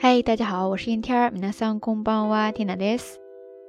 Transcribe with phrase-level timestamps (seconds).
[0.00, 3.16] 嗨，大家好，我是燕天儿，米娜桑公邦哇天娜です。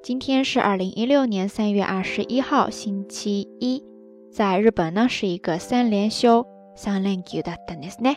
[0.03, 3.83] 今天是二零一六年三月二十一号，星期一，
[4.31, 6.45] 在日本呢是一个三连休，
[6.75, 8.15] 三連休的等ですね。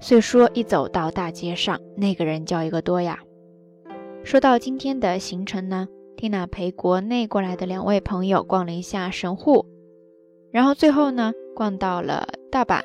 [0.00, 3.18] 所以说一走到大街上，那个人叫一个多呀。
[4.24, 9.66] 说到今天的行程呢，Tina 陪国内过来的两位朋友逛了一下神户，
[10.50, 12.82] 然后最后呢逛到了大阪。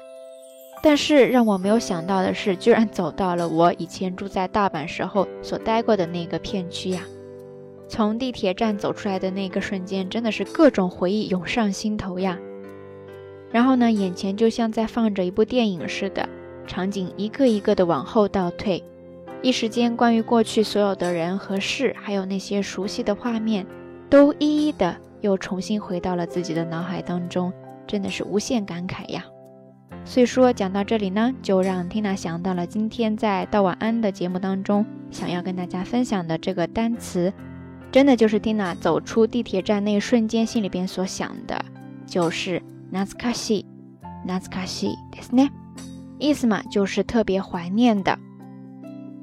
[0.83, 7.03] 但是让我没有想到的是，居然走到了我以前住在大阪时候所待过的那个片区呀！
[7.89, 12.37] 从地铁站走出来的那个瞬间，真的是各种回忆涌上心头呀。
[13.53, 16.29] 然后呢，眼前就像在放着一部电影似的，
[16.67, 18.83] 场景一个一个的往后倒退，
[19.41, 23.65] 一时间关于过去所有的人和事，还有那些熟悉的画面，
[24.11, 27.53] 都一一的又重新回到了自己的脑海当中，
[27.87, 29.25] 真的是无限感慨呀。
[30.06, 37.34] 所以说讲到这里呢，就让 Tina 想到了今天在道晚安的节目当中想要跟大家分享的这个单词，
[37.92, 41.62] 真的就是 Tina 走出地铁站那一瞬间心里边所想的，
[42.06, 42.62] 就是
[42.94, 45.50] “natsukashi”，“natsukashi” ですね，
[46.20, 48.18] 意思嘛就是特别怀念的。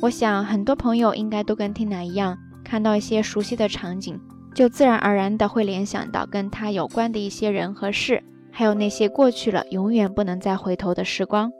[0.00, 4.18] 我想很多朋友应该都跟 Tina 一样，看到一些熟悉的场景，
[4.54, 11.52] 就自然而然的会联想到跟他有关的一些人和事，还有那些过去了永远不能再回头的时光。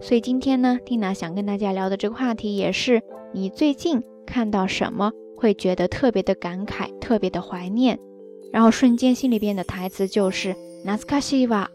[0.00, 3.00] 所以今天呢，Tina 想跟大家聊的这个话题也是：
[3.32, 8.00] 你最近看到什么会觉得特别的感慨、特别的怀念，
[8.52, 11.66] 然后瞬间心里边的台词就是 “natsukashiwa”。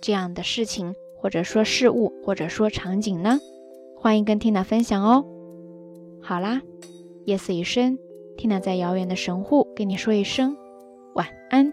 [0.00, 3.38] 这样的事情，或者说事物，或者说场景呢？
[3.96, 5.24] 欢迎跟缇娜分享哦。
[6.22, 6.62] 好啦，
[7.24, 7.98] 夜色已深
[8.36, 10.56] 缇娜在遥远的神户跟你说一声
[11.14, 11.72] 晚安。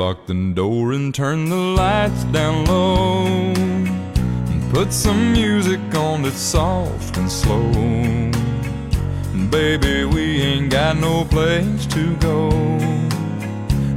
[0.00, 3.26] Lock the door and turn the lights down low.
[4.50, 7.70] And put some music on that's soft and slow.
[9.34, 12.48] And baby, we ain't got no place to go.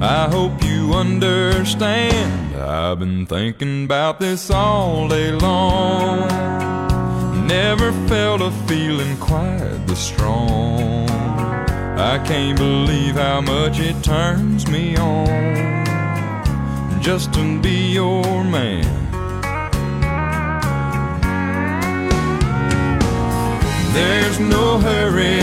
[0.02, 2.54] I hope you understand.
[2.58, 6.28] I've been thinking about this all day long.
[7.48, 11.10] Never felt a feeling quite this strong.
[11.98, 15.63] I can't believe how much it turns me on
[17.04, 18.86] just to be your man.
[23.94, 25.42] There's no hurry,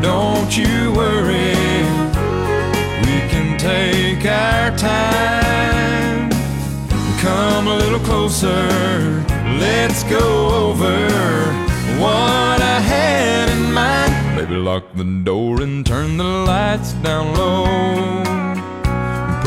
[0.00, 1.56] don't you worry.
[3.02, 6.30] We can take our time.
[7.18, 8.62] Come a little closer,
[9.58, 10.96] let's go over
[11.98, 14.38] what I had in mind.
[14.38, 17.88] Baby, lock the door and turn the lights down low.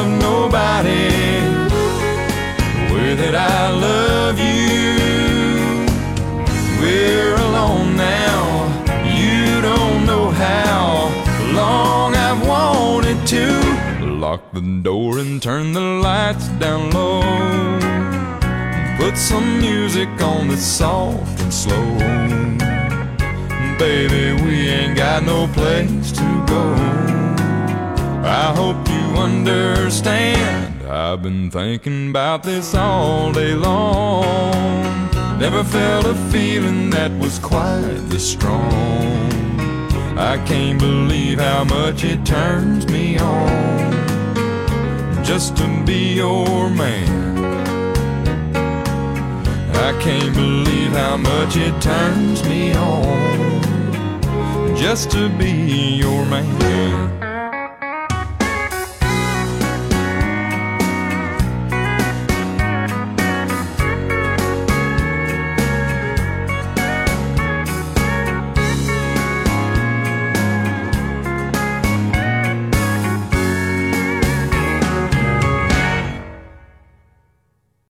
[0.00, 1.08] Loved nobody
[2.74, 4.96] the way that I love you.
[6.80, 8.38] We're alone now,
[9.18, 11.12] you don't know how
[11.52, 13.46] long I've wanted to
[14.06, 17.20] lock the door and turn the lights down low.
[18.96, 21.88] Put some music on that's soft and slow.
[23.78, 27.09] Baby, we ain't got no place to go.
[28.22, 30.82] I hope you understand.
[30.86, 35.10] I've been thinking about this all day long.
[35.38, 39.30] Never felt a feeling that was quite this strong.
[40.18, 44.00] I can't believe how much it turns me on
[45.24, 47.30] just to be your man.
[49.74, 53.60] I can't believe how much it turns me on
[54.76, 56.59] just to be your man.